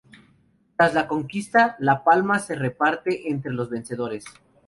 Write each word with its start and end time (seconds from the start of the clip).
Tras 0.75 0.95
la 0.95 1.07
conquista, 1.07 1.75
La 1.77 2.03
Palma 2.03 2.39
se 2.39 2.55
reparte 2.55 3.29
entre 3.29 3.51
los 3.51 3.69
vencedores. 3.69 4.25